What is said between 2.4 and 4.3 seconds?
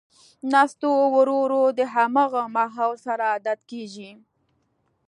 ماحول سره عادت کېږي.